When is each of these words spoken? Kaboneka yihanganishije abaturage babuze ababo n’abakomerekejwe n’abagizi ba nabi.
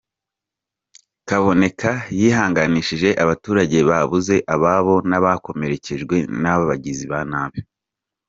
Kaboneka 1.27 1.91
yihanganishije 2.19 3.09
abaturage 3.23 3.77
babuze 3.89 4.35
ababo 4.55 4.95
n’abakomerekejwe 5.09 6.15
n’abagizi 6.41 7.05
ba 7.11 7.21
nabi. 7.31 7.59